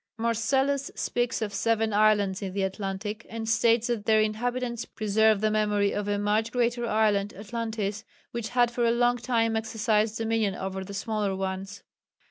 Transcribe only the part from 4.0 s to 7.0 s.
their inhabitants preserve the memory of a much greater